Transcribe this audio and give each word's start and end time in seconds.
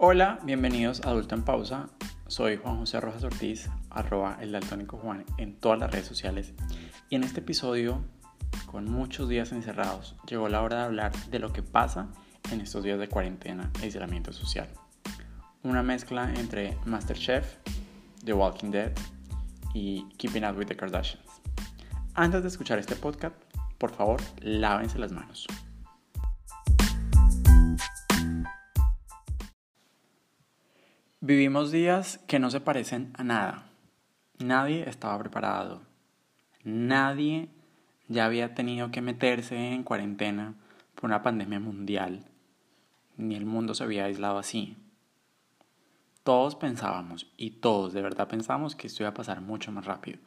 Hola, 0.00 0.38
bienvenidos 0.44 1.00
a 1.00 1.08
Adulto 1.10 1.34
en 1.34 1.42
Pausa. 1.42 1.88
Soy 2.28 2.56
Juan 2.56 2.78
José 2.78 3.00
Rojas 3.00 3.24
Ortiz, 3.24 3.68
arroba 3.90 4.38
el 4.40 4.52
daltónico 4.52 4.96
Juan 4.96 5.24
en 5.38 5.56
todas 5.56 5.80
las 5.80 5.90
redes 5.90 6.06
sociales. 6.06 6.54
Y 7.10 7.16
en 7.16 7.24
este 7.24 7.40
episodio, 7.40 8.04
con 8.66 8.84
muchos 8.84 9.28
días 9.28 9.50
encerrados, 9.50 10.14
llegó 10.28 10.48
la 10.48 10.62
hora 10.62 10.76
de 10.76 10.82
hablar 10.84 11.12
de 11.30 11.40
lo 11.40 11.52
que 11.52 11.64
pasa 11.64 12.06
en 12.52 12.60
estos 12.60 12.84
días 12.84 13.00
de 13.00 13.08
cuarentena 13.08 13.72
e 13.80 13.86
aislamiento 13.86 14.32
social. 14.32 14.68
Una 15.64 15.82
mezcla 15.82 16.32
entre 16.32 16.78
Masterchef, 16.84 17.56
The 18.24 18.34
Walking 18.34 18.70
Dead 18.70 18.92
y 19.74 20.04
Keeping 20.16 20.44
Up 20.44 20.56
with 20.56 20.66
the 20.66 20.76
Kardashians. 20.76 21.26
Antes 22.14 22.42
de 22.42 22.48
escuchar 22.48 22.78
este 22.78 22.94
podcast, 22.94 23.34
por 23.78 23.90
favor, 23.90 24.20
lávense 24.42 24.96
las 25.00 25.10
manos. 25.10 25.48
Vivimos 31.28 31.70
días 31.70 32.24
que 32.26 32.38
no 32.38 32.48
se 32.48 32.58
parecen 32.58 33.12
a 33.12 33.22
nada. 33.22 33.66
Nadie 34.38 34.88
estaba 34.88 35.18
preparado. 35.18 35.82
Nadie 36.64 37.50
ya 38.08 38.24
había 38.24 38.54
tenido 38.54 38.90
que 38.90 39.02
meterse 39.02 39.74
en 39.74 39.82
cuarentena 39.82 40.54
por 40.94 41.04
una 41.04 41.22
pandemia 41.22 41.60
mundial. 41.60 42.24
Ni 43.18 43.34
el 43.34 43.44
mundo 43.44 43.74
se 43.74 43.84
había 43.84 44.06
aislado 44.06 44.38
así. 44.38 44.78
Todos 46.24 46.54
pensábamos, 46.54 47.30
y 47.36 47.50
todos 47.50 47.92
de 47.92 48.00
verdad 48.00 48.28
pensábamos 48.28 48.74
que 48.74 48.86
esto 48.86 49.02
iba 49.02 49.10
a 49.10 49.14
pasar 49.14 49.42
mucho 49.42 49.70
más 49.70 49.84
rápido. 49.84 50.20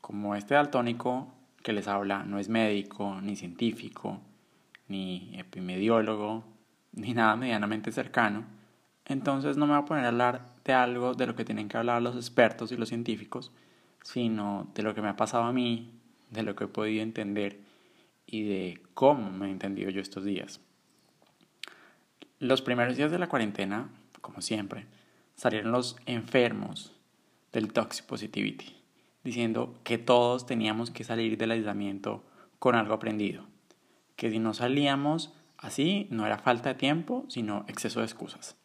Como 0.00 0.36
este 0.36 0.54
daltónico 0.54 1.34
que 1.64 1.72
les 1.72 1.88
habla 1.88 2.22
no 2.22 2.38
es 2.38 2.48
médico, 2.48 3.20
ni 3.20 3.34
científico, 3.34 4.20
ni 4.86 5.32
epidemiólogo, 5.36 6.44
ni 6.92 7.14
nada 7.14 7.34
medianamente 7.34 7.90
cercano, 7.90 8.57
entonces 9.08 9.56
no 9.56 9.66
me 9.66 9.72
voy 9.72 9.82
a 9.82 9.86
poner 9.86 10.04
a 10.04 10.08
hablar 10.08 10.42
de 10.64 10.74
algo 10.74 11.14
de 11.14 11.26
lo 11.26 11.34
que 11.34 11.44
tienen 11.44 11.68
que 11.68 11.78
hablar 11.78 12.02
los 12.02 12.14
expertos 12.14 12.70
y 12.70 12.76
los 12.76 12.90
científicos, 12.90 13.50
sino 14.02 14.68
de 14.74 14.82
lo 14.82 14.94
que 14.94 15.00
me 15.00 15.08
ha 15.08 15.16
pasado 15.16 15.44
a 15.44 15.52
mí, 15.52 15.90
de 16.30 16.42
lo 16.42 16.54
que 16.54 16.64
he 16.64 16.68
podido 16.68 17.02
entender 17.02 17.58
y 18.26 18.42
de 18.42 18.82
cómo 18.92 19.30
me 19.30 19.46
he 19.46 19.50
entendido 19.50 19.90
yo 19.90 20.02
estos 20.02 20.24
días. 20.24 20.60
Los 22.38 22.60
primeros 22.60 22.96
días 22.96 23.10
de 23.10 23.18
la 23.18 23.28
cuarentena, 23.28 23.88
como 24.20 24.42
siempre, 24.42 24.84
salieron 25.34 25.72
los 25.72 25.96
enfermos 26.04 26.92
del 27.50 27.72
toxic 27.72 28.04
positivity, 28.04 28.76
diciendo 29.24 29.74
que 29.84 29.96
todos 29.96 30.44
teníamos 30.44 30.90
que 30.90 31.04
salir 31.04 31.38
del 31.38 31.52
aislamiento 31.52 32.22
con 32.58 32.74
algo 32.74 32.92
aprendido, 32.92 33.44
que 34.16 34.30
si 34.30 34.38
no 34.38 34.52
salíamos 34.52 35.32
así 35.56 36.08
no 36.10 36.26
era 36.26 36.38
falta 36.38 36.68
de 36.68 36.74
tiempo, 36.74 37.24
sino 37.28 37.64
exceso 37.68 38.00
de 38.00 38.06
excusas 38.06 38.58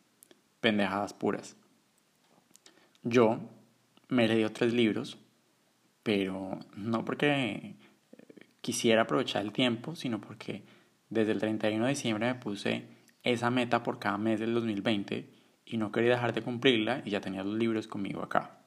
pendejadas 0.63 1.13
puras. 1.13 1.57
Yo 3.03 3.37
me 4.07 4.29
leído 4.29 4.49
tres 4.49 4.73
libros, 4.73 5.17
pero 6.03 6.57
no 6.77 7.03
porque 7.03 7.75
quisiera 8.61 9.01
aprovechar 9.01 9.43
el 9.43 9.51
tiempo, 9.51 9.93
sino 9.95 10.21
porque 10.21 10.63
desde 11.09 11.33
el 11.33 11.39
31 11.39 11.83
de 11.83 11.89
diciembre 11.89 12.27
me 12.27 12.35
puse 12.35 12.87
esa 13.23 13.51
meta 13.51 13.83
por 13.83 13.99
cada 13.99 14.17
mes 14.17 14.39
del 14.39 14.53
2020 14.53 15.29
y 15.65 15.77
no 15.77 15.91
quería 15.91 16.11
dejar 16.11 16.33
de 16.33 16.41
cumplirla 16.41 17.01
y 17.05 17.09
ya 17.09 17.19
tenía 17.19 17.43
los 17.43 17.55
libros 17.55 17.87
conmigo 17.87 18.23
acá. 18.23 18.61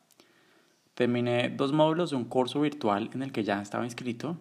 Terminé 0.95 1.49
dos 1.49 1.73
módulos 1.73 2.11
de 2.11 2.17
un 2.17 2.27
curso 2.27 2.61
virtual 2.61 3.11
en 3.15 3.23
el 3.23 3.33
que 3.33 3.43
ya 3.43 3.63
estaba 3.63 3.85
inscrito 3.85 4.39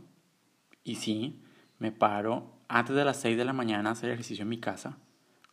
y 0.83 0.95
sí, 0.95 1.42
me 1.80 1.94
paro 1.94 2.59
antes 2.67 2.98
de 2.98 3.06
las 3.06 3.22
6 3.22 3.38
de 3.38 3.45
la 3.45 3.53
mañana 3.53 3.89
a 3.89 3.94
hacer 3.94 4.09
ejercicio 4.09 4.44
en 4.44 4.50
mi 4.50 4.59
casa 4.59 4.98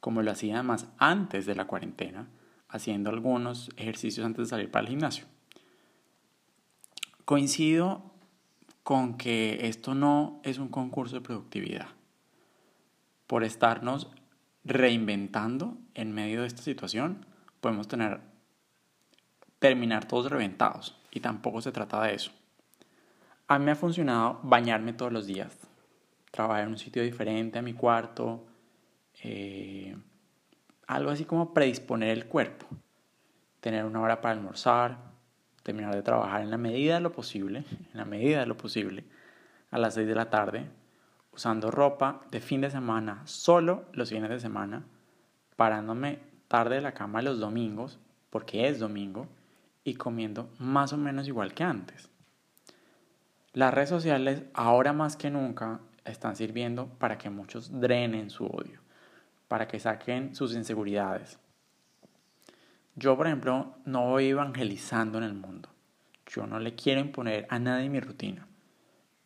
como 0.02 0.20
lo 0.22 0.32
hacía 0.32 0.54
además 0.54 0.88
antes 0.98 1.46
de 1.46 1.54
la 1.54 1.68
cuarentena, 1.68 2.26
haciendo 2.68 3.08
algunos 3.08 3.70
ejercicios 3.76 4.26
antes 4.26 4.46
de 4.46 4.50
salir 4.50 4.68
para 4.68 4.82
el 4.82 4.88
gimnasio. 4.88 5.26
Coincido 7.24 8.10
con 8.82 9.16
que 9.16 9.68
esto 9.68 9.94
no 9.94 10.40
es 10.42 10.58
un 10.58 10.70
concurso 10.70 11.14
de 11.14 11.20
productividad. 11.20 11.86
Por 13.28 13.44
estarnos 13.44 14.10
reinventando 14.64 15.78
en 15.94 16.12
medio 16.12 16.40
de 16.40 16.48
esta 16.48 16.62
situación, 16.62 17.24
podemos 17.60 17.86
tener 17.86 18.22
terminar 19.60 20.08
todos 20.08 20.32
reventados 20.32 21.00
y 21.12 21.20
tampoco 21.20 21.62
se 21.62 21.70
trata 21.70 22.02
de 22.02 22.14
eso. 22.16 22.32
A 23.46 23.56
mí 23.60 23.66
me 23.66 23.70
ha 23.70 23.76
funcionado 23.76 24.40
bañarme 24.42 24.94
todos 24.94 25.12
los 25.12 25.28
días, 25.28 25.56
trabajar 26.32 26.64
en 26.64 26.70
un 26.70 26.78
sitio 26.78 27.04
diferente 27.04 27.60
a 27.60 27.62
mi 27.62 27.72
cuarto, 27.72 28.48
eh, 29.22 29.96
algo 30.86 31.10
así 31.10 31.24
como 31.24 31.54
predisponer 31.54 32.10
el 32.10 32.26
cuerpo, 32.26 32.66
tener 33.60 33.84
una 33.84 34.00
hora 34.00 34.20
para 34.20 34.34
almorzar, 34.34 34.98
terminar 35.62 35.94
de 35.94 36.02
trabajar 36.02 36.42
en 36.42 36.50
la 36.50 36.58
medida 36.58 36.94
de 36.94 37.00
lo 37.00 37.12
posible, 37.12 37.64
en 37.70 37.98
la 37.98 38.04
medida 38.04 38.40
de 38.40 38.46
lo 38.46 38.56
posible, 38.56 39.04
a 39.70 39.78
las 39.78 39.94
6 39.94 40.08
de 40.08 40.14
la 40.14 40.28
tarde, 40.28 40.68
usando 41.32 41.70
ropa 41.70 42.22
de 42.30 42.40
fin 42.40 42.60
de 42.60 42.70
semana, 42.70 43.22
solo 43.24 43.84
los 43.92 44.10
fines 44.10 44.28
de 44.28 44.40
semana, 44.40 44.84
parándome 45.56 46.18
tarde 46.48 46.76
de 46.76 46.82
la 46.82 46.92
cama 46.92 47.22
los 47.22 47.38
domingos, 47.38 48.00
porque 48.28 48.68
es 48.68 48.80
domingo, 48.80 49.28
y 49.84 49.94
comiendo 49.94 50.50
más 50.58 50.92
o 50.92 50.96
menos 50.96 51.28
igual 51.28 51.54
que 51.54 51.64
antes. 51.64 52.10
Las 53.52 53.72
redes 53.72 53.88
sociales 53.88 54.42
ahora 54.54 54.92
más 54.92 55.16
que 55.16 55.30
nunca 55.30 55.80
están 56.04 56.36
sirviendo 56.36 56.86
para 56.98 57.18
que 57.18 57.30
muchos 57.30 57.80
drenen 57.80 58.30
su 58.30 58.46
odio 58.46 58.81
para 59.52 59.68
que 59.68 59.78
saquen 59.78 60.34
sus 60.34 60.54
inseguridades. 60.54 61.38
Yo, 62.96 63.18
por 63.18 63.26
ejemplo, 63.26 63.76
no 63.84 64.08
voy 64.08 64.28
evangelizando 64.28 65.18
en 65.18 65.24
el 65.24 65.34
mundo. 65.34 65.68
Yo 66.26 66.46
no 66.46 66.58
le 66.58 66.74
quiero 66.74 67.02
imponer 67.02 67.46
a 67.50 67.58
nadie 67.58 67.90
mi 67.90 68.00
rutina. 68.00 68.48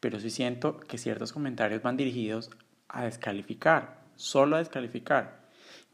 Pero 0.01 0.19
sí 0.19 0.31
siento 0.31 0.81
que 0.81 0.99
ciertos 0.99 1.33
comentarios 1.33 1.81
van 1.81 1.97
dirigidos 1.97 2.51
a 2.89 3.05
descalificar, 3.05 4.01
solo 4.17 4.57
a 4.57 4.59
descalificar. 4.59 5.43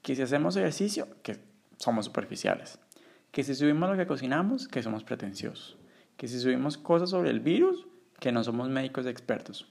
Que 0.01 0.17
si 0.17 0.23
hacemos 0.23 0.57
ejercicio, 0.57 1.09
que 1.23 1.37
somos 1.77 2.07
superficiales. 2.07 2.79
Que 3.33 3.45
si 3.45 3.55
subimos 3.55 3.91
lo 3.91 3.99
que 3.99 4.07
cocinamos, 4.07 4.67
que 4.67 4.83
somos 4.83 5.05
pretenciosos. 5.05 5.77
Que 6.17 6.27
si 6.27 6.41
subimos 6.41 6.79
cosas 6.79 7.11
sobre 7.11 7.29
el 7.29 7.41
virus, 7.41 7.87
que 8.19 8.33
no 8.33 8.43
somos 8.43 8.71
médicos 8.71 9.05
expertos. 9.05 9.71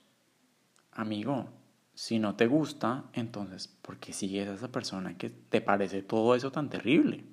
Amigo, 0.91 1.49
si 1.93 2.19
no 2.19 2.35
te 2.35 2.47
gusta, 2.47 3.05
entonces, 3.13 3.67
¿por 3.67 3.97
qué 3.97 4.13
sigues 4.13 4.47
a 4.47 4.53
esa 4.53 4.71
persona 4.71 5.17
que 5.17 5.29
te 5.29 5.61
parece 5.61 6.01
todo 6.01 6.35
eso 6.35 6.51
tan 6.51 6.69
terrible? 6.69 7.25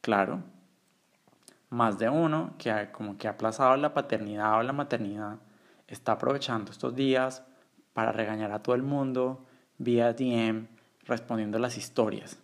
Claro, 0.00 0.42
más 1.70 1.98
de 1.98 2.08
uno 2.08 2.54
que 2.58 2.70
ha, 2.70 2.92
como 2.92 3.16
que 3.16 3.28
ha 3.28 3.32
aplazado 3.32 3.76
la 3.76 3.94
paternidad 3.94 4.58
o 4.58 4.62
la 4.62 4.72
maternidad 4.72 5.38
está 5.88 6.12
aprovechando 6.12 6.70
estos 6.70 6.94
días 6.94 7.42
para 7.92 8.12
regañar 8.12 8.52
a 8.52 8.62
todo 8.62 8.74
el 8.74 8.82
mundo 8.82 9.46
vía 9.78 10.12
DM 10.12 10.68
respondiendo 11.04 11.58
las 11.58 11.76
historias. 11.76 12.38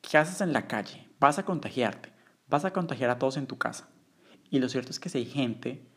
¿Qué 0.00 0.18
haces 0.18 0.40
en 0.40 0.52
la 0.52 0.66
calle? 0.66 1.08
Vas 1.20 1.38
a 1.38 1.44
contagiarte, 1.44 2.12
vas 2.48 2.64
a 2.64 2.72
contagiar 2.72 3.10
a 3.10 3.18
todos 3.18 3.36
en 3.36 3.46
tu 3.46 3.58
casa. 3.58 3.88
Y 4.50 4.60
lo 4.60 4.68
cierto 4.68 4.90
es 4.90 5.00
que 5.00 5.08
si 5.08 5.18
hay 5.18 5.26
gente 5.26 5.87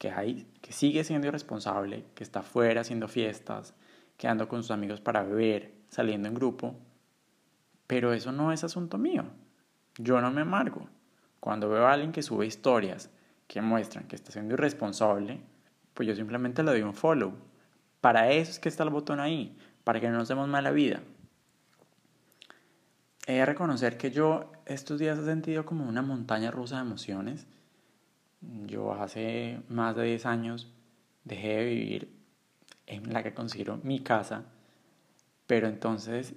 que, 0.00 0.10
hay, 0.10 0.46
que 0.62 0.72
sigue 0.72 1.04
siendo 1.04 1.26
irresponsable, 1.28 2.06
que 2.14 2.24
está 2.24 2.42
fuera 2.42 2.80
haciendo 2.80 3.06
fiestas, 3.06 3.74
quedando 4.16 4.48
con 4.48 4.62
sus 4.62 4.70
amigos 4.70 5.02
para 5.02 5.22
beber, 5.22 5.74
saliendo 5.90 6.26
en 6.26 6.34
grupo. 6.34 6.74
Pero 7.86 8.14
eso 8.14 8.32
no 8.32 8.50
es 8.50 8.64
asunto 8.64 8.96
mío. 8.96 9.24
Yo 9.98 10.22
no 10.22 10.30
me 10.30 10.40
amargo. 10.40 10.88
Cuando 11.38 11.68
veo 11.68 11.86
a 11.86 11.92
alguien 11.92 12.12
que 12.12 12.22
sube 12.22 12.46
historias 12.46 13.10
que 13.46 13.60
muestran 13.60 14.08
que 14.08 14.16
está 14.16 14.32
siendo 14.32 14.54
irresponsable, 14.54 15.42
pues 15.92 16.08
yo 16.08 16.16
simplemente 16.16 16.62
le 16.62 16.70
doy 16.70 16.82
un 16.82 16.94
follow. 16.94 17.34
Para 18.00 18.30
eso 18.32 18.52
es 18.52 18.58
que 18.58 18.70
está 18.70 18.84
el 18.84 18.90
botón 18.90 19.20
ahí, 19.20 19.54
para 19.84 20.00
que 20.00 20.08
no 20.08 20.16
nos 20.16 20.28
demos 20.28 20.48
mala 20.48 20.70
vida. 20.70 21.02
He 23.26 23.34
de 23.34 23.44
reconocer 23.44 23.98
que 23.98 24.10
yo 24.10 24.50
estos 24.64 24.98
días 24.98 25.18
he 25.18 25.26
sentido 25.26 25.66
como 25.66 25.86
una 25.86 26.00
montaña 26.00 26.50
rusa 26.50 26.76
de 26.76 26.82
emociones 26.86 27.46
yo 28.40 28.92
hace 28.92 29.60
más 29.68 29.96
de 29.96 30.04
10 30.04 30.26
años 30.26 30.72
dejé 31.24 31.56
de 31.56 31.64
vivir 31.64 32.20
en 32.86 33.12
la 33.12 33.22
que 33.22 33.34
considero 33.34 33.78
mi 33.82 34.00
casa, 34.00 34.44
pero 35.46 35.68
entonces 35.68 36.34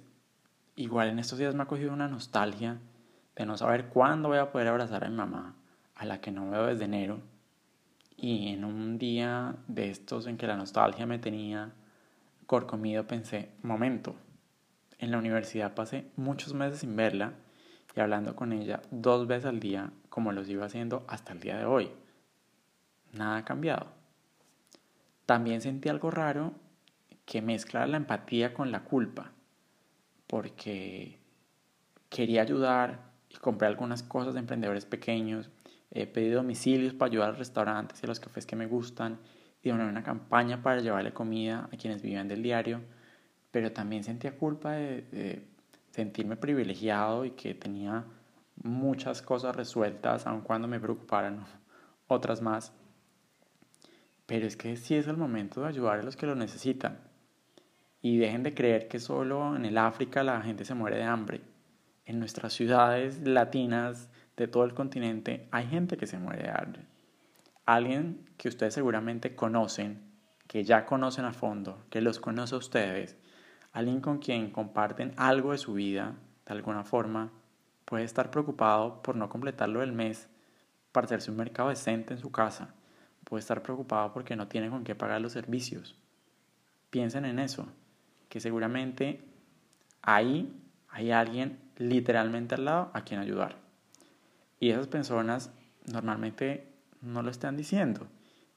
igual 0.76 1.08
en 1.08 1.18
estos 1.18 1.38
días 1.38 1.54
me 1.54 1.62
ha 1.62 1.66
cogido 1.66 1.92
una 1.92 2.08
nostalgia 2.08 2.78
de 3.36 3.46
no 3.46 3.56
saber 3.56 3.86
cuándo 3.88 4.28
voy 4.28 4.38
a 4.38 4.52
poder 4.52 4.68
abrazar 4.68 5.04
a 5.04 5.08
mi 5.08 5.16
mamá, 5.16 5.56
a 5.94 6.04
la 6.04 6.20
que 6.20 6.30
no 6.30 6.50
veo 6.50 6.66
desde 6.66 6.84
enero. 6.84 7.20
Y 8.16 8.48
en 8.48 8.64
un 8.64 8.98
día 8.98 9.56
de 9.66 9.90
estos 9.90 10.26
en 10.26 10.36
que 10.36 10.46
la 10.46 10.56
nostalgia 10.56 11.06
me 11.06 11.18
tenía 11.18 11.72
corcomido 12.46 13.06
pensé, 13.06 13.50
momento, 13.62 14.14
en 14.98 15.10
la 15.10 15.18
universidad 15.18 15.74
pasé 15.74 16.10
muchos 16.16 16.54
meses 16.54 16.80
sin 16.80 16.94
verla 16.94 17.32
y 17.96 18.00
hablando 18.00 18.36
con 18.36 18.52
ella 18.52 18.82
dos 18.90 19.26
veces 19.26 19.46
al 19.46 19.60
día 19.60 19.90
como 20.14 20.30
lo 20.30 20.44
sigo 20.44 20.62
haciendo 20.62 21.04
hasta 21.08 21.32
el 21.32 21.40
día 21.40 21.58
de 21.58 21.64
hoy. 21.64 21.90
Nada 23.14 23.38
ha 23.38 23.44
cambiado. 23.44 23.88
También 25.26 25.60
sentí 25.60 25.88
algo 25.88 26.08
raro 26.12 26.52
que 27.24 27.42
mezcla 27.42 27.84
la 27.88 27.96
empatía 27.96 28.54
con 28.54 28.70
la 28.70 28.84
culpa, 28.84 29.32
porque 30.28 31.18
quería 32.10 32.42
ayudar 32.42 33.10
y 33.28 33.38
compré 33.38 33.66
algunas 33.66 34.04
cosas 34.04 34.34
de 34.34 34.40
emprendedores 34.40 34.86
pequeños. 34.86 35.50
He 35.90 36.06
pedido 36.06 36.36
domicilios 36.36 36.94
para 36.94 37.10
ayudar 37.10 37.30
a 37.30 37.36
restaurantes 37.36 38.00
y 38.00 38.06
a 38.06 38.08
los 38.08 38.20
cafés 38.20 38.46
que 38.46 38.54
me 38.54 38.66
gustan 38.66 39.18
y 39.64 39.70
una 39.70 40.04
campaña 40.04 40.62
para 40.62 40.80
llevarle 40.80 41.12
comida 41.12 41.68
a 41.72 41.76
quienes 41.76 42.02
vivían 42.02 42.28
del 42.28 42.44
diario, 42.44 42.82
pero 43.50 43.72
también 43.72 44.04
sentía 44.04 44.38
culpa 44.38 44.74
de, 44.74 45.44
sentirme 45.90 46.36
privilegiado 46.36 47.24
y 47.24 47.32
que 47.32 47.52
tenía 47.54 48.04
muchas 48.62 49.22
cosas 49.22 49.56
resueltas, 49.56 50.26
aun 50.26 50.42
cuando 50.42 50.68
me 50.68 50.80
preocuparan 50.80 51.44
otras 52.08 52.42
más. 52.42 52.72
Pero 54.26 54.46
es 54.46 54.56
que 54.56 54.76
sí 54.76 54.94
es 54.94 55.06
el 55.06 55.16
momento 55.16 55.60
de 55.60 55.68
ayudar 55.68 56.00
a 56.00 56.02
los 56.02 56.16
que 56.16 56.26
lo 56.26 56.34
necesitan. 56.34 56.98
Y 58.00 58.18
dejen 58.18 58.42
de 58.42 58.54
creer 58.54 58.88
que 58.88 59.00
solo 59.00 59.56
en 59.56 59.64
el 59.64 59.78
África 59.78 60.22
la 60.22 60.40
gente 60.42 60.64
se 60.64 60.74
muere 60.74 60.96
de 60.96 61.04
hambre. 61.04 61.40
En 62.04 62.18
nuestras 62.18 62.52
ciudades 62.52 63.26
latinas 63.26 64.10
de 64.36 64.46
todo 64.48 64.64
el 64.64 64.74
continente 64.74 65.48
hay 65.50 65.66
gente 65.66 65.96
que 65.96 66.06
se 66.06 66.18
muere 66.18 66.42
de 66.42 66.50
hambre 66.50 66.94
alguien 67.66 68.28
que 68.36 68.48
ustedes 68.48 68.74
seguramente 68.74 69.34
conocen, 69.34 70.02
que 70.46 70.64
ya 70.64 70.84
conocen 70.84 71.24
a 71.24 71.32
fondo, 71.32 71.84
que 71.90 72.00
los 72.00 72.20
conoce 72.20 72.54
a 72.54 72.58
ustedes, 72.58 73.16
alguien 73.72 74.00
con 74.00 74.18
quien 74.18 74.50
comparten 74.50 75.14
algo 75.16 75.52
de 75.52 75.58
su 75.58 75.74
vida, 75.74 76.14
de 76.46 76.52
alguna 76.52 76.84
forma, 76.84 77.32
puede 77.84 78.04
estar 78.04 78.30
preocupado 78.30 79.02
por 79.02 79.16
no 79.16 79.28
completarlo 79.28 79.80
del 79.80 79.92
mes 79.92 80.28
para 80.92 81.06
hacerse 81.06 81.30
un 81.30 81.36
mercado 81.36 81.70
decente 81.70 82.14
en 82.14 82.20
su 82.20 82.30
casa, 82.30 82.74
puede 83.24 83.40
estar 83.40 83.62
preocupado 83.62 84.12
porque 84.12 84.36
no 84.36 84.48
tiene 84.48 84.70
con 84.70 84.84
qué 84.84 84.94
pagar 84.94 85.20
los 85.20 85.32
servicios. 85.32 85.96
Piensen 86.90 87.24
en 87.24 87.38
eso, 87.38 87.66
que 88.28 88.40
seguramente 88.40 89.24
ahí 90.02 90.54
hay 90.88 91.10
alguien 91.10 91.58
literalmente 91.76 92.54
al 92.54 92.64
lado 92.64 92.90
a 92.94 93.02
quien 93.02 93.20
ayudar. 93.20 93.56
Y 94.60 94.70
esas 94.70 94.86
personas 94.86 95.50
normalmente 95.86 96.72
no 97.00 97.22
lo 97.22 97.30
están 97.30 97.56
diciendo. 97.56 98.06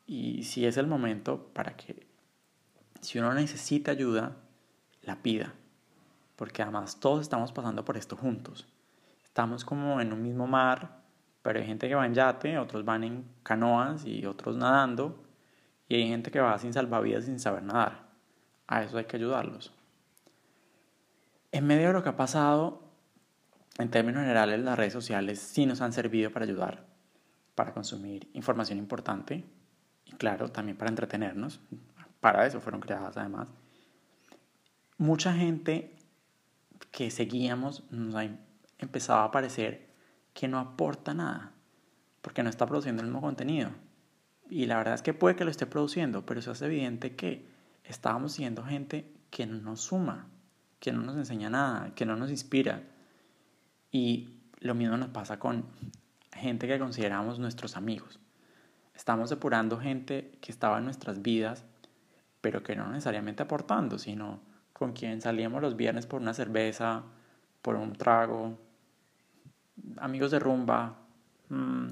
Y 0.05 0.43
si 0.43 0.65
es 0.65 0.77
el 0.77 0.87
momento 0.87 1.49
para 1.53 1.75
que, 1.75 2.05
si 3.01 3.19
uno 3.19 3.33
necesita 3.33 3.91
ayuda, 3.91 4.37
la 5.01 5.21
pida. 5.21 5.53
Porque 6.35 6.61
además 6.61 6.99
todos 6.99 7.21
estamos 7.21 7.51
pasando 7.51 7.83
por 7.83 7.97
esto 7.97 8.15
juntos. 8.15 8.67
Estamos 9.37 9.63
como 9.63 10.01
en 10.01 10.11
un 10.11 10.23
mismo 10.23 10.47
mar, 10.47 11.03
pero 11.43 11.59
hay 11.59 11.65
gente 11.67 11.87
que 11.87 11.93
va 11.93 12.07
en 12.07 12.15
yate, 12.15 12.57
otros 12.57 12.83
van 12.83 13.03
en 13.03 13.23
canoas 13.43 14.03
y 14.03 14.25
otros 14.25 14.57
nadando. 14.57 15.23
Y 15.87 15.93
hay 15.93 16.07
gente 16.07 16.31
que 16.31 16.39
va 16.39 16.57
sin 16.57 16.73
salvavidas 16.73 17.25
sin 17.25 17.39
saber 17.39 17.61
nadar. 17.61 18.07
A 18.65 18.81
eso 18.81 18.97
hay 18.97 19.05
que 19.05 19.17
ayudarlos. 19.17 19.75
En 21.51 21.67
medio 21.67 21.89
de 21.89 21.93
lo 21.93 22.01
que 22.01 22.09
ha 22.09 22.15
pasado, 22.15 22.81
en 23.77 23.91
términos 23.91 24.21
generales, 24.21 24.59
las 24.59 24.75
redes 24.75 24.93
sociales 24.93 25.37
sí 25.37 25.67
nos 25.67 25.81
han 25.81 25.93
servido 25.93 26.31
para 26.31 26.45
ayudar 26.45 26.87
para 27.53 27.75
consumir 27.75 28.27
información 28.33 28.79
importante 28.79 29.43
y 30.05 30.13
claro, 30.13 30.49
también 30.49 30.79
para 30.79 30.89
entretenernos. 30.89 31.59
Para 32.21 32.47
eso 32.47 32.59
fueron 32.59 32.81
creadas 32.81 33.17
además. 33.17 33.53
Mucha 34.97 35.31
gente 35.31 35.95
que 36.89 37.11
seguíamos 37.11 37.83
nos 37.91 38.15
ha 38.15 38.25
empezado 38.79 39.21
a 39.21 39.31
parecer 39.31 39.87
que 40.33 40.47
no 40.47 40.59
aporta 40.59 41.13
nada, 41.13 41.51
porque 42.21 42.43
no 42.43 42.49
está 42.49 42.65
produciendo 42.65 43.01
el 43.01 43.07
mismo 43.07 43.21
contenido. 43.21 43.71
Y 44.49 44.65
la 44.65 44.77
verdad 44.77 44.93
es 44.93 45.01
que 45.01 45.13
puede 45.13 45.35
que 45.35 45.45
lo 45.45 45.51
esté 45.51 45.65
produciendo, 45.65 46.25
pero 46.25 46.39
eso 46.39 46.51
es 46.51 46.61
evidente 46.61 47.15
que 47.15 47.49
estábamos 47.83 48.33
siendo 48.33 48.63
gente 48.63 49.11
que 49.29 49.45
no 49.45 49.59
nos 49.59 49.81
suma, 49.81 50.27
que 50.79 50.91
no 50.91 51.01
nos 51.01 51.15
enseña 51.15 51.49
nada, 51.49 51.93
que 51.95 52.05
no 52.05 52.15
nos 52.15 52.29
inspira. 52.29 52.83
Y 53.91 54.39
lo 54.59 54.75
mismo 54.75 54.95
nos 54.97 55.09
pasa 55.09 55.39
con 55.39 55.65
gente 56.33 56.67
que 56.67 56.79
consideramos 56.79 57.39
nuestros 57.39 57.75
amigos. 57.75 58.19
Estamos 58.95 59.29
depurando 59.29 59.79
gente 59.79 60.37
que 60.41 60.51
estaba 60.51 60.77
en 60.77 60.85
nuestras 60.85 61.21
vidas, 61.21 61.65
pero 62.41 62.63
que 62.63 62.75
no 62.75 62.89
necesariamente 62.89 63.43
aportando, 63.43 63.99
sino 63.99 64.39
con 64.73 64.93
quien 64.93 65.21
salíamos 65.21 65.61
los 65.61 65.75
viernes 65.75 66.05
por 66.05 66.21
una 66.21 66.33
cerveza, 66.33 67.03
por 67.61 67.75
un 67.75 67.93
trago, 67.93 68.57
amigos 69.97 70.31
de 70.31 70.39
rumba, 70.39 70.97
mm, 71.49 71.87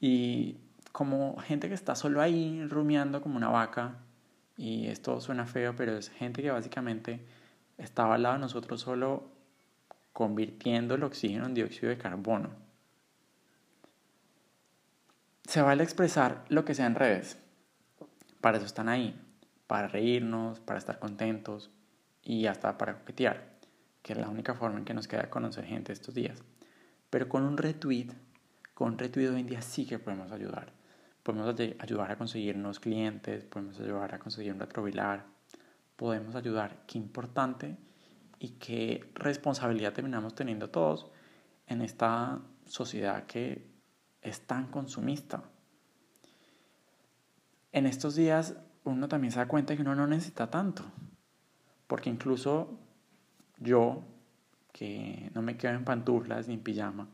y 0.00 0.56
como 0.92 1.36
gente 1.38 1.68
que 1.68 1.74
está 1.74 1.94
solo 1.94 2.20
ahí 2.20 2.64
rumiando 2.66 3.20
como 3.22 3.36
una 3.36 3.48
vaca, 3.48 3.96
y 4.56 4.88
esto 4.88 5.20
suena 5.20 5.46
feo, 5.46 5.74
pero 5.76 5.96
es 5.96 6.10
gente 6.10 6.42
que 6.42 6.50
básicamente 6.50 7.24
estaba 7.78 8.16
al 8.16 8.22
lado 8.22 8.34
de 8.36 8.40
nosotros 8.40 8.80
solo 8.80 9.30
convirtiendo 10.12 10.96
el 10.96 11.04
oxígeno 11.04 11.46
en 11.46 11.54
dióxido 11.54 11.90
de 11.90 11.98
carbono 11.98 12.68
se 15.48 15.62
vale 15.62 15.82
expresar 15.82 16.44
lo 16.50 16.66
que 16.66 16.74
sea 16.74 16.84
en 16.84 16.94
redes. 16.94 17.38
Para 18.42 18.58
eso 18.58 18.66
están 18.66 18.90
ahí, 18.90 19.18
para 19.66 19.88
reírnos, 19.88 20.60
para 20.60 20.78
estar 20.78 20.98
contentos 20.98 21.70
y 22.22 22.46
hasta 22.46 22.76
para 22.76 22.98
coquetear, 22.98 23.56
que 24.02 24.12
es 24.12 24.18
la 24.18 24.28
única 24.28 24.54
forma 24.54 24.78
en 24.78 24.84
que 24.84 24.92
nos 24.92 25.08
queda 25.08 25.30
conocer 25.30 25.64
gente 25.64 25.94
estos 25.94 26.14
días. 26.14 26.42
Pero 27.10 27.28
con 27.28 27.42
un 27.42 27.56
retweet, 27.56 28.08
con 28.74 28.92
un 28.92 28.98
retweet 28.98 29.28
hoy 29.28 29.40
en 29.40 29.46
día 29.46 29.62
sí 29.62 29.86
que 29.86 29.98
podemos 29.98 30.30
ayudar. 30.32 30.72
Podemos 31.22 31.54
ayudar 31.78 32.10
a 32.10 32.16
conseguir 32.16 32.56
nuevos 32.56 32.80
clientes, 32.80 33.44
podemos 33.44 33.78
ayudar 33.80 34.14
a 34.14 34.18
conseguir 34.18 34.52
un 34.52 34.60
retrovilar, 34.60 35.26
podemos 35.96 36.34
ayudar. 36.34 36.84
Qué 36.86 36.98
importante 36.98 37.76
y 38.38 38.50
qué 38.50 39.10
responsabilidad 39.14 39.92
terminamos 39.92 40.34
teniendo 40.34 40.70
todos 40.70 41.10
en 41.66 41.82
esta 41.82 42.40
sociedad 42.66 43.26
que 43.26 43.66
es 44.22 44.40
tan 44.46 44.68
consumista. 44.68 45.42
En 47.72 47.86
estos 47.86 48.14
días 48.14 48.56
uno 48.84 49.08
también 49.08 49.32
se 49.32 49.38
da 49.38 49.48
cuenta 49.48 49.76
que 49.76 49.82
uno 49.82 49.94
no 49.94 50.06
necesita 50.06 50.50
tanto, 50.50 50.84
porque 51.86 52.10
incluso 52.10 52.78
yo, 53.58 54.02
que 54.78 55.30
no 55.34 55.42
me 55.42 55.56
quedo 55.56 55.72
en 55.72 55.84
pantuflas 55.84 56.46
ni 56.46 56.54
en 56.54 56.60
pijama, 56.60 57.08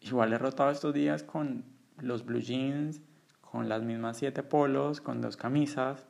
igual 0.00 0.32
he 0.32 0.38
rotado 0.38 0.70
estos 0.70 0.94
días 0.94 1.22
con 1.22 1.64
los 1.98 2.24
blue 2.24 2.40
jeans, 2.40 3.00
con 3.40 3.68
las 3.68 3.82
mismas 3.82 4.18
siete 4.18 4.42
polos, 4.42 5.00
con 5.00 5.20
dos 5.20 5.36
camisas. 5.36 6.06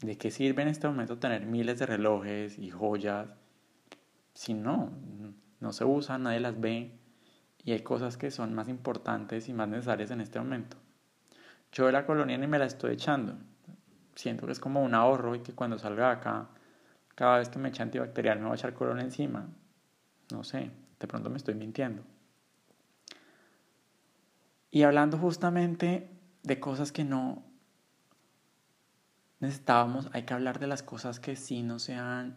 ¿De 0.00 0.18
qué 0.18 0.30
sirve 0.30 0.62
en 0.62 0.68
este 0.68 0.86
momento 0.86 1.18
tener 1.18 1.46
miles 1.46 1.78
de 1.78 1.86
relojes 1.86 2.58
y 2.58 2.70
joyas 2.70 3.28
si 4.34 4.52
no, 4.52 4.90
no 5.60 5.72
se 5.72 5.84
usan, 5.84 6.24
nadie 6.24 6.40
las 6.40 6.60
ve? 6.60 6.92
y 7.66 7.72
hay 7.72 7.80
cosas 7.80 8.16
que 8.16 8.30
son 8.30 8.54
más 8.54 8.68
importantes 8.68 9.48
y 9.48 9.52
más 9.52 9.66
necesarias 9.68 10.12
en 10.12 10.20
este 10.20 10.38
momento. 10.38 10.76
Yo 11.72 11.86
de 11.86 11.92
la 11.92 12.06
colonia 12.06 12.38
ni 12.38 12.46
me 12.46 12.60
la 12.60 12.64
estoy 12.64 12.92
echando. 12.92 13.36
Siento 14.14 14.46
que 14.46 14.52
es 14.52 14.60
como 14.60 14.84
un 14.84 14.94
ahorro 14.94 15.34
y 15.34 15.40
que 15.40 15.52
cuando 15.52 15.76
salga 15.76 16.12
acá, 16.12 16.46
cada 17.16 17.38
vez 17.38 17.48
que 17.48 17.58
me 17.58 17.70
eche 17.70 17.82
antibacterial 17.82 18.38
me 18.38 18.44
voy 18.44 18.52
a 18.52 18.54
echar 18.54 18.72
colonia 18.72 19.02
encima. 19.02 19.48
No 20.30 20.44
sé, 20.44 20.70
de 21.00 21.06
pronto 21.06 21.30
me 21.30 21.36
estoy 21.36 21.54
mintiendo. 21.54 22.02
Y 24.70 24.82
hablando 24.82 25.18
justamente 25.18 26.10
de 26.42 26.60
cosas 26.60 26.92
que 26.92 27.04
no 27.04 27.42
necesitábamos, 29.40 30.08
hay 30.12 30.24
que 30.24 30.34
hablar 30.34 30.58
de 30.58 30.66
las 30.66 30.82
cosas 30.82 31.20
que 31.20 31.36
sí 31.36 31.62
no 31.62 31.78
se 31.78 31.94
han 31.94 32.36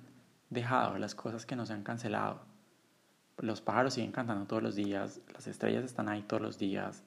dejado, 0.50 0.98
las 0.98 1.16
cosas 1.16 1.46
que 1.46 1.56
no 1.56 1.66
se 1.66 1.74
han 1.74 1.84
cancelado 1.84 2.50
los 3.42 3.62
pájaros 3.62 3.94
siguen 3.94 4.12
cantando 4.12 4.46
todos 4.46 4.62
los 4.62 4.76
días, 4.76 5.22
las 5.34 5.48
estrellas 5.48 5.84
están 5.84 6.10
ahí 6.10 6.22
todos 6.24 6.42
los 6.42 6.58
días, 6.58 7.04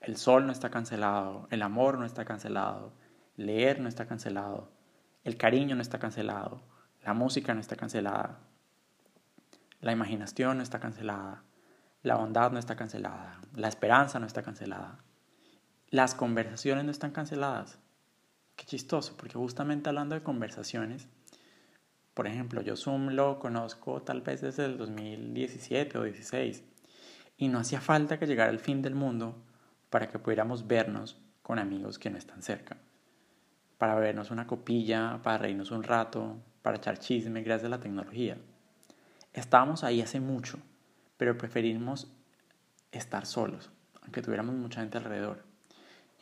el 0.00 0.16
sol 0.16 0.46
no 0.46 0.52
está 0.52 0.70
cancelado, 0.70 1.46
el 1.50 1.62
amor 1.62 1.98
no 1.98 2.06
está 2.06 2.24
cancelado, 2.24 2.92
leer 3.36 3.80
no 3.80 3.88
está 3.88 4.06
cancelado, 4.06 4.70
el 5.24 5.36
cariño 5.36 5.76
no 5.76 5.82
está 5.82 5.98
cancelado, 5.98 6.62
la 7.02 7.14
música 7.14 7.54
no 7.54 7.60
está 7.60 7.76
cancelada, 7.76 8.38
la 9.84 9.92
imaginación 9.92 10.56
no 10.56 10.62
está 10.62 10.80
cancelada, 10.80 11.42
la 12.02 12.16
bondad 12.16 12.50
no 12.50 12.58
está 12.58 12.74
cancelada, 12.74 13.38
la 13.54 13.68
esperanza 13.68 14.18
no 14.18 14.26
está 14.26 14.42
cancelada, 14.42 15.04
las 15.90 16.14
conversaciones 16.14 16.86
no 16.86 16.90
están 16.90 17.10
canceladas. 17.10 17.78
Qué 18.56 18.64
chistoso, 18.64 19.14
porque 19.18 19.34
justamente 19.34 19.90
hablando 19.90 20.14
de 20.14 20.22
conversaciones, 20.22 21.06
por 22.14 22.26
ejemplo, 22.26 22.62
yo 22.62 22.76
Zoom 22.76 23.10
lo 23.10 23.38
conozco 23.38 24.00
tal 24.00 24.22
vez 24.22 24.40
desde 24.40 24.64
el 24.64 24.78
2017 24.78 25.98
o 25.98 26.00
2016 26.00 26.64
y 27.36 27.48
no 27.48 27.58
hacía 27.58 27.82
falta 27.82 28.18
que 28.18 28.26
llegara 28.26 28.50
el 28.50 28.60
fin 28.60 28.80
del 28.80 28.94
mundo 28.94 29.44
para 29.90 30.08
que 30.08 30.18
pudiéramos 30.18 30.66
vernos 30.66 31.20
con 31.42 31.58
amigos 31.58 31.98
que 31.98 32.08
no 32.08 32.16
están 32.16 32.40
cerca, 32.42 32.78
para 33.76 33.96
vernos 33.96 34.30
una 34.30 34.46
copilla, 34.46 35.20
para 35.22 35.36
reírnos 35.36 35.72
un 35.72 35.82
rato, 35.82 36.38
para 36.62 36.78
echar 36.78 36.98
chisme 36.98 37.42
gracias 37.42 37.66
a 37.66 37.76
la 37.76 37.80
tecnología. 37.80 38.38
Estábamos 39.34 39.82
ahí 39.82 40.00
hace 40.00 40.20
mucho, 40.20 40.58
pero 41.16 41.36
preferimos 41.36 42.08
estar 42.92 43.26
solos, 43.26 43.70
aunque 44.02 44.22
tuviéramos 44.22 44.54
mucha 44.54 44.80
gente 44.80 44.96
alrededor. 44.98 45.44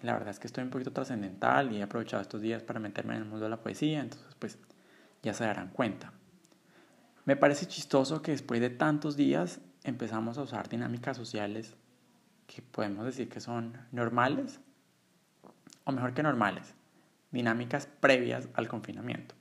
Y 0.03 0.07
la 0.07 0.15
verdad 0.15 0.31
es 0.31 0.39
que 0.39 0.47
estoy 0.47 0.65
un 0.65 0.71
poquito 0.71 0.93
trascendental 0.93 1.71
y 1.73 1.77
he 1.77 1.83
aprovechado 1.83 2.23
estos 2.23 2.41
días 2.41 2.63
para 2.63 2.81
meterme 2.81 3.15
en 3.15 3.23
el 3.23 3.29
mundo 3.29 3.45
de 3.45 3.51
la 3.51 3.61
poesía, 3.61 4.01
entonces 4.01 4.35
pues 4.39 4.59
ya 5.23 5.35
se 5.35 5.45
darán 5.45 5.69
cuenta. 5.69 6.13
Me 7.27 7.37
parece 7.37 7.67
chistoso 7.67 8.23
que 8.23 8.33
después 8.33 8.61
de 8.63 8.71
tantos 8.71 9.15
días 9.15 9.61
empezamos 9.85 10.39
a 10.39 10.43
usar 10.43 10.71
dinámicas 10.71 11.17
sociales 11.17 11.77
que 12.47 12.63
podemos 12.63 13.05
decir 13.05 13.29
que 13.29 13.41
son 13.41 13.77
normales, 13.93 14.59
o 15.85 15.93
mejor 15.93 16.15
que 16.15 16.23
normales, 16.23 16.75
dinámicas 17.31 17.87
previas 17.87 18.49
al 18.55 18.69
confinamiento. 18.69 19.35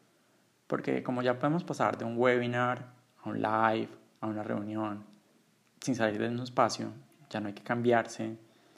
Porque 0.67 1.03
como 1.03 1.21
ya 1.21 1.39
podemos 1.39 1.63
pasar 1.63 1.97
de 1.97 2.05
un 2.05 2.17
webinar 2.17 3.00
a 3.23 3.29
un 3.29 3.41
live, 3.41 3.89
a 4.19 4.27
una 4.27 4.43
reunión, 4.43 5.03
sin 5.79 5.95
salir 5.95 6.21
de 6.21 6.29
un 6.29 6.39
espacio, 6.39 6.91
ya 7.29 7.39
no 7.39 7.47
hay 7.47 7.53
que 7.53 7.63
cambiarse, 7.63 8.37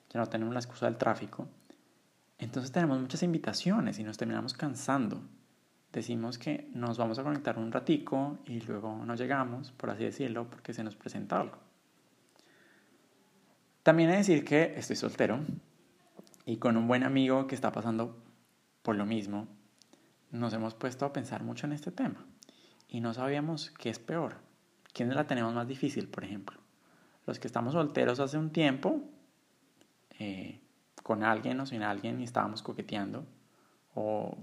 ya 0.09 0.19
no 0.19 0.27
tenemos 0.27 0.53
la 0.53 0.59
excusa 0.59 0.85
del 0.85 0.97
tráfico, 0.97 1.47
entonces 2.37 2.71
tenemos 2.71 2.99
muchas 2.99 3.23
invitaciones 3.23 3.99
y 3.99 4.03
nos 4.03 4.17
terminamos 4.17 4.53
cansando. 4.53 5.21
Decimos 5.91 6.37
que 6.37 6.69
nos 6.73 6.97
vamos 6.97 7.19
a 7.19 7.23
conectar 7.23 7.57
un 7.57 7.71
ratico 7.71 8.39
y 8.45 8.59
luego 8.61 9.05
no 9.05 9.15
llegamos, 9.15 9.71
por 9.71 9.91
así 9.91 10.03
decirlo, 10.03 10.49
porque 10.49 10.73
se 10.73 10.83
nos 10.83 10.95
presenta 10.95 11.39
algo. 11.39 11.57
También 13.83 14.09
he 14.09 14.17
decir 14.17 14.43
que 14.43 14.73
estoy 14.77 14.95
soltero 14.95 15.39
y 16.45 16.57
con 16.57 16.77
un 16.77 16.87
buen 16.87 17.03
amigo 17.03 17.47
que 17.47 17.55
está 17.55 17.71
pasando 17.71 18.17
por 18.81 18.95
lo 18.95 19.05
mismo, 19.05 19.47
nos 20.31 20.53
hemos 20.53 20.73
puesto 20.73 21.05
a 21.05 21.13
pensar 21.13 21.43
mucho 21.43 21.67
en 21.67 21.73
este 21.73 21.91
tema 21.91 22.25
y 22.93 23.01
no 23.01 23.13
sabíamos 23.13 23.71
qué 23.71 23.89
es 23.89 23.97
peor. 23.97 24.35
¿Quiénes 24.93 25.15
la 25.15 25.25
tenemos 25.25 25.51
más 25.53 25.67
difícil, 25.67 26.07
por 26.07 26.23
ejemplo? 26.23 26.59
Los 27.25 27.39
que 27.39 27.47
estamos 27.47 27.73
solteros 27.73 28.19
hace 28.19 28.37
un 28.37 28.51
tiempo, 28.51 29.01
eh, 30.19 30.61
con 31.01 31.23
alguien 31.23 31.59
o 31.59 31.65
sin 31.65 31.81
alguien 31.81 32.21
y 32.21 32.23
estábamos 32.23 32.61
coqueteando, 32.61 33.25
o 33.95 34.37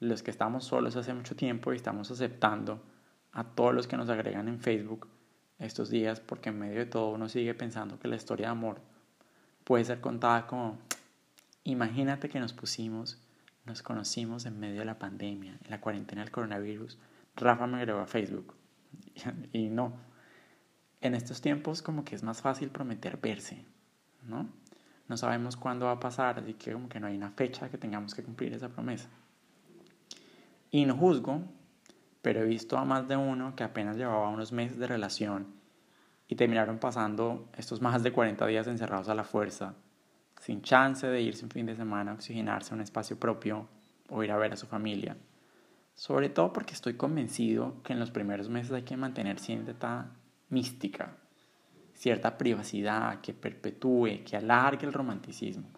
los 0.00 0.22
que 0.22 0.30
estamos 0.30 0.64
solos 0.64 0.96
hace 0.96 1.12
mucho 1.12 1.36
tiempo 1.36 1.72
y 1.72 1.76
estamos 1.76 2.10
aceptando 2.10 2.82
a 3.32 3.44
todos 3.44 3.74
los 3.74 3.86
que 3.86 3.98
nos 3.98 4.08
agregan 4.08 4.48
en 4.48 4.58
Facebook 4.58 5.06
estos 5.58 5.90
días 5.90 6.20
porque 6.20 6.48
en 6.48 6.58
medio 6.58 6.78
de 6.78 6.86
todo 6.86 7.10
uno 7.10 7.28
sigue 7.28 7.52
pensando 7.52 7.98
que 7.98 8.08
la 8.08 8.16
historia 8.16 8.46
de 8.46 8.52
amor 8.52 8.80
puede 9.64 9.84
ser 9.84 10.00
contada 10.00 10.46
como, 10.46 10.78
imagínate 11.64 12.30
que 12.30 12.40
nos 12.40 12.54
pusimos, 12.54 13.18
nos 13.66 13.82
conocimos 13.82 14.46
en 14.46 14.58
medio 14.58 14.78
de 14.78 14.86
la 14.86 14.98
pandemia, 14.98 15.58
en 15.62 15.70
la 15.70 15.82
cuarentena 15.82 16.22
del 16.22 16.30
coronavirus, 16.30 16.96
Rafa 17.38 17.66
me 17.66 17.78
agregó 17.78 18.00
a 18.00 18.06
Facebook 18.06 18.54
y 19.52 19.68
no. 19.68 19.92
En 21.00 21.14
estos 21.14 21.40
tiempos 21.40 21.82
como 21.82 22.04
que 22.04 22.14
es 22.14 22.22
más 22.22 22.42
fácil 22.42 22.70
prometer 22.70 23.18
verse, 23.18 23.64
¿no? 24.24 24.48
No 25.06 25.16
sabemos 25.16 25.56
cuándo 25.56 25.86
va 25.86 25.92
a 25.92 26.00
pasar, 26.00 26.38
así 26.38 26.54
que 26.54 26.72
como 26.72 26.88
que 26.88 27.00
no 27.00 27.06
hay 27.06 27.16
una 27.16 27.30
fecha 27.30 27.70
que 27.70 27.78
tengamos 27.78 28.14
que 28.14 28.22
cumplir 28.22 28.52
esa 28.52 28.68
promesa. 28.68 29.08
Y 30.70 30.84
no 30.84 30.96
juzgo, 30.96 31.42
pero 32.20 32.40
he 32.40 32.44
visto 32.44 32.76
a 32.76 32.84
más 32.84 33.08
de 33.08 33.16
uno 33.16 33.56
que 33.56 33.64
apenas 33.64 33.96
llevaba 33.96 34.28
unos 34.28 34.52
meses 34.52 34.78
de 34.78 34.86
relación 34.86 35.46
y 36.26 36.36
terminaron 36.36 36.78
pasando 36.78 37.48
estos 37.56 37.80
más 37.80 38.02
de 38.02 38.12
40 38.12 38.46
días 38.46 38.66
encerrados 38.66 39.08
a 39.08 39.14
la 39.14 39.24
fuerza, 39.24 39.74
sin 40.40 40.60
chance 40.60 41.06
de 41.06 41.22
irse 41.22 41.44
un 41.44 41.50
fin 41.50 41.64
de 41.64 41.74
semana 41.74 42.10
a 42.10 42.14
oxigenarse 42.14 42.74
a 42.74 42.76
un 42.76 42.82
espacio 42.82 43.18
propio 43.18 43.66
o 44.10 44.22
ir 44.22 44.30
a 44.30 44.36
ver 44.36 44.52
a 44.52 44.56
su 44.56 44.66
familia. 44.66 45.16
Sobre 45.98 46.28
todo 46.28 46.52
porque 46.52 46.74
estoy 46.74 46.94
convencido 46.94 47.82
que 47.82 47.92
en 47.92 47.98
los 47.98 48.12
primeros 48.12 48.48
meses 48.48 48.70
hay 48.70 48.84
que 48.84 48.96
mantener 48.96 49.40
cierta 49.40 50.12
mística, 50.48 51.16
cierta 51.92 52.38
privacidad 52.38 53.20
que 53.20 53.34
perpetúe, 53.34 54.22
que 54.24 54.36
alargue 54.36 54.86
el 54.86 54.92
romanticismo. 54.92 55.68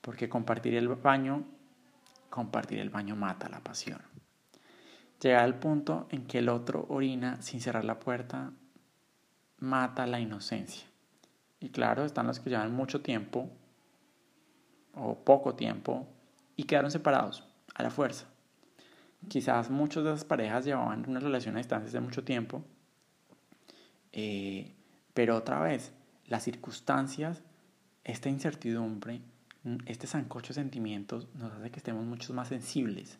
Porque 0.00 0.28
compartir 0.28 0.76
el 0.76 0.86
baño, 0.86 1.42
compartir 2.30 2.78
el 2.78 2.90
baño 2.90 3.16
mata 3.16 3.48
la 3.48 3.58
pasión. 3.58 4.00
Llegar 5.20 5.42
al 5.42 5.58
punto 5.58 6.06
en 6.10 6.28
que 6.28 6.38
el 6.38 6.48
otro 6.48 6.86
orina 6.88 7.42
sin 7.42 7.60
cerrar 7.60 7.84
la 7.84 7.98
puerta, 7.98 8.52
mata 9.58 10.06
la 10.06 10.20
inocencia. 10.20 10.86
Y 11.58 11.70
claro, 11.70 12.04
están 12.04 12.28
los 12.28 12.38
que 12.38 12.50
llevan 12.50 12.72
mucho 12.72 13.00
tiempo 13.00 13.50
o 14.94 15.24
poco 15.24 15.56
tiempo 15.56 16.06
y 16.54 16.62
quedaron 16.62 16.92
separados 16.92 17.42
a 17.74 17.82
la 17.82 17.90
fuerza. 17.90 18.28
Quizás 19.28 19.70
muchas 19.70 20.04
de 20.04 20.10
esas 20.10 20.24
parejas 20.24 20.64
llevaban 20.64 21.08
una 21.08 21.20
relación 21.20 21.56
a 21.56 21.58
distancia 21.58 21.90
de 21.90 22.00
mucho 22.00 22.24
tiempo, 22.24 22.64
eh, 24.12 24.74
pero 25.12 25.36
otra 25.36 25.60
vez, 25.60 25.92
las 26.26 26.42
circunstancias, 26.42 27.42
esta 28.04 28.28
incertidumbre, 28.28 29.20
este 29.86 30.06
sancocho 30.06 30.48
de 30.48 30.54
sentimientos 30.54 31.28
nos 31.34 31.52
hace 31.52 31.70
que 31.70 31.78
estemos 31.78 32.04
mucho 32.04 32.34
más 32.34 32.48
sensibles, 32.48 33.18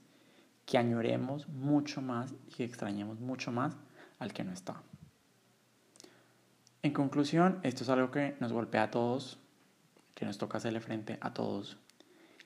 que 0.66 0.78
añoremos 0.78 1.48
mucho 1.48 2.02
más 2.02 2.34
y 2.48 2.54
que 2.54 2.64
extrañemos 2.64 3.20
mucho 3.20 3.50
más 3.50 3.76
al 4.18 4.32
que 4.32 4.44
no 4.44 4.52
está. 4.52 4.82
En 6.82 6.92
conclusión, 6.92 7.60
esto 7.62 7.82
es 7.82 7.88
algo 7.88 8.10
que 8.10 8.36
nos 8.40 8.52
golpea 8.52 8.84
a 8.84 8.90
todos, 8.90 9.38
que 10.14 10.26
nos 10.26 10.36
toca 10.36 10.58
hacerle 10.58 10.80
frente 10.80 11.18
a 11.20 11.32
todos. 11.32 11.78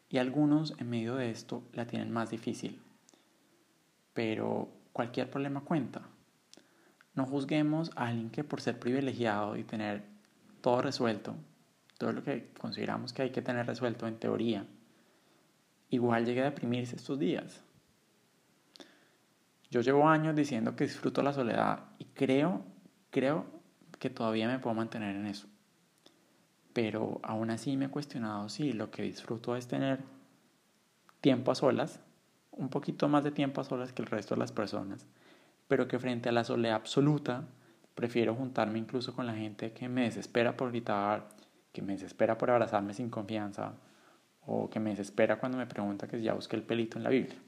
Y 0.08 0.18
algunos 0.18 0.74
en 0.78 0.88
medio 0.88 1.16
de 1.16 1.30
esto 1.30 1.64
la 1.72 1.86
tienen 1.86 2.12
más 2.12 2.30
difícil. 2.30 2.80
Pero 4.18 4.68
cualquier 4.92 5.30
problema 5.30 5.60
cuenta. 5.60 6.02
No 7.14 7.24
juzguemos 7.24 7.92
a 7.94 8.08
alguien 8.08 8.30
que 8.30 8.42
por 8.42 8.60
ser 8.60 8.76
privilegiado 8.80 9.56
y 9.56 9.62
tener 9.62 10.02
todo 10.60 10.82
resuelto, 10.82 11.36
todo 11.98 12.10
lo 12.10 12.24
que 12.24 12.50
consideramos 12.58 13.12
que 13.12 13.22
hay 13.22 13.30
que 13.30 13.42
tener 13.42 13.64
resuelto 13.64 14.08
en 14.08 14.18
teoría, 14.18 14.66
igual 15.90 16.24
llegue 16.26 16.40
a 16.40 16.46
deprimirse 16.46 16.96
estos 16.96 17.16
días. 17.20 17.62
Yo 19.70 19.82
llevo 19.82 20.08
años 20.08 20.34
diciendo 20.34 20.74
que 20.74 20.82
disfruto 20.82 21.22
la 21.22 21.32
soledad 21.32 21.84
y 22.00 22.06
creo, 22.06 22.64
creo 23.10 23.46
que 24.00 24.10
todavía 24.10 24.48
me 24.48 24.58
puedo 24.58 24.74
mantener 24.74 25.14
en 25.14 25.26
eso. 25.26 25.46
Pero 26.72 27.20
aún 27.22 27.50
así 27.50 27.76
me 27.76 27.84
he 27.84 27.90
cuestionado 27.90 28.48
si 28.48 28.72
lo 28.72 28.90
que 28.90 29.02
disfruto 29.02 29.54
es 29.54 29.68
tener 29.68 30.00
tiempo 31.20 31.52
a 31.52 31.54
solas, 31.54 32.00
un 32.58 32.68
poquito 32.68 33.08
más 33.08 33.24
de 33.24 33.30
tiempo 33.30 33.60
a 33.60 33.64
solas 33.64 33.92
que 33.92 34.02
el 34.02 34.08
resto 34.08 34.34
de 34.34 34.40
las 34.40 34.52
personas, 34.52 35.06
pero 35.68 35.88
que 35.88 35.98
frente 35.98 36.28
a 36.28 36.32
la 36.32 36.44
soledad 36.44 36.74
absoluta 36.74 37.44
prefiero 37.94 38.34
juntarme 38.34 38.78
incluso 38.78 39.14
con 39.14 39.26
la 39.26 39.34
gente 39.34 39.72
que 39.72 39.88
me 39.88 40.02
desespera 40.02 40.56
por 40.56 40.70
gritar, 40.70 41.28
que 41.72 41.82
me 41.82 41.94
desespera 41.94 42.36
por 42.36 42.50
abrazarme 42.50 42.94
sin 42.94 43.10
confianza 43.10 43.74
o 44.46 44.68
que 44.70 44.80
me 44.80 44.90
desespera 44.90 45.38
cuando 45.38 45.58
me 45.58 45.66
pregunta 45.66 46.08
que 46.08 46.20
ya 46.20 46.34
busqué 46.34 46.56
el 46.56 46.62
pelito 46.62 46.98
en 46.98 47.04
la 47.04 47.10
Biblia. 47.10 47.38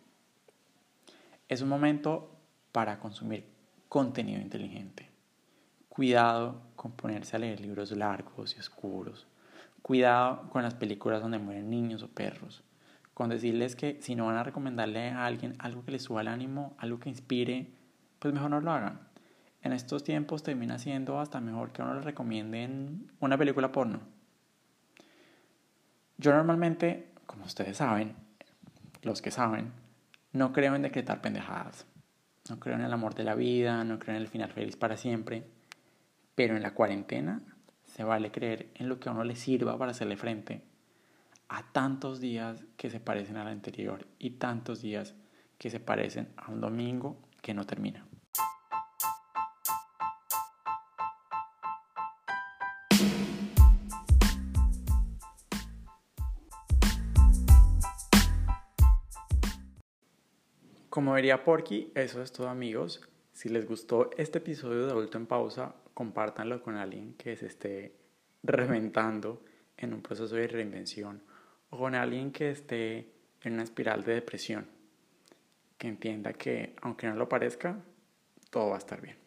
Es 1.49 1.63
un 1.63 1.69
momento 1.69 2.31
para 2.73 2.99
consumir 2.99 3.45
contenido 3.89 4.41
inteligente. 4.41 5.09
Cuidado 5.89 6.61
con 6.77 6.93
ponerse 6.93 7.37
a 7.37 7.41
leer 7.41 7.61
libros 7.61 7.91
largos 7.93 8.57
y 8.57 8.61
oscuros. 8.61 9.27
Cuidado 9.83 10.49
con 10.51 10.63
las 10.63 10.75
películas 10.75 11.23
donde 11.23 11.39
mueren 11.39 11.71
niños 11.71 12.03
o 12.03 12.09
perros. 12.09 12.63
Con 13.21 13.29
decirles 13.29 13.77
que 13.77 13.99
si 14.01 14.15
no 14.15 14.25
van 14.25 14.39
a 14.39 14.45
recomendarle 14.45 15.11
a 15.11 15.27
alguien 15.27 15.55
algo 15.59 15.85
que 15.85 15.91
les 15.91 16.05
suba 16.05 16.23
el 16.23 16.29
ánimo, 16.29 16.75
algo 16.79 16.99
que 16.99 17.11
inspire, 17.11 17.71
pues 18.19 18.33
mejor 18.33 18.49
no 18.49 18.63
lo 18.63 18.73
hagan. 18.73 18.99
En 19.61 19.75
estos 19.75 20.05
tiempos 20.05 20.43
termina 20.43 20.79
siendo 20.79 21.21
hasta 21.21 21.39
mejor 21.39 21.71
que 21.71 21.83
uno 21.83 21.93
le 21.93 22.01
recomienden 22.01 23.13
una 23.21 23.37
película 23.37 23.73
porno. 23.73 24.01
Yo 26.17 26.33
normalmente, 26.33 27.11
como 27.27 27.45
ustedes 27.45 27.77
saben, 27.77 28.15
los 29.03 29.21
que 29.21 29.31
saben, 29.31 29.71
no 30.33 30.55
creo 30.55 30.75
en 30.75 30.81
decretar 30.81 31.21
pendejadas. 31.21 31.85
No 32.49 32.59
creo 32.59 32.77
en 32.77 32.85
el 32.85 32.93
amor 32.95 33.15
de 33.15 33.25
la 33.25 33.35
vida, 33.35 33.85
no 33.85 33.99
creo 33.99 34.17
en 34.17 34.23
el 34.23 34.29
final 34.29 34.51
feliz 34.51 34.77
para 34.77 34.97
siempre. 34.97 35.45
Pero 36.35 36.57
en 36.57 36.63
la 36.63 36.73
cuarentena 36.73 37.43
se 37.85 38.03
vale 38.03 38.31
creer 38.31 38.71
en 38.77 38.89
lo 38.89 38.99
que 38.99 39.11
a 39.11 39.13
uno 39.13 39.25
le 39.25 39.37
sirva 39.37 39.77
para 39.77 39.91
hacerle 39.91 40.17
frente 40.17 40.70
a 41.51 41.65
tantos 41.65 42.21
días 42.21 42.65
que 42.77 42.91
se 42.91 43.01
parecen 43.01 43.37
al 43.37 43.49
anterior 43.49 44.07
y 44.21 44.31
tantos 44.31 44.81
días 44.81 45.17
que 45.59 45.69
se 45.69 45.81
parecen 45.81 46.29
a 46.37 46.49
un 46.49 46.61
domingo 46.61 47.21
que 47.43 47.55
no 47.55 47.67
termina. 47.67 48.07
Como 60.89 61.17
diría 61.17 61.43
Porky, 61.43 61.91
eso 61.97 62.23
es 62.23 62.31
todo 62.31 62.49
amigos. 62.49 63.01
Si 63.33 63.49
les 63.49 63.67
gustó 63.67 64.11
este 64.17 64.39
episodio 64.39 64.87
de 64.87 64.93
Adulto 64.93 65.19
en 65.19 65.27
Pausa, 65.27 65.75
compártanlo 65.95 66.63
con 66.63 66.77
alguien 66.77 67.15
que 67.15 67.37
se 67.37 67.47
esté 67.47 67.97
reventando 68.45 69.43
en 69.77 69.95
un 69.95 70.03
proceso 70.03 70.37
de 70.37 70.47
reinvención 70.47 71.23
o 71.71 71.79
con 71.79 71.95
alguien 71.95 72.31
que 72.33 72.51
esté 72.51 73.07
en 73.43 73.55
una 73.55 73.63
espiral 73.63 74.05
de 74.05 74.15
depresión. 74.15 74.67
Que 75.79 75.89
entienda 75.89 76.33
que, 76.35 76.75
aunque 76.83 77.07
no 77.07 77.15
lo 77.15 77.29
parezca, 77.29 77.79
todo 78.51 78.71
va 78.71 78.77
a 78.77 78.79
estar 78.79 79.01
bien. 79.01 79.20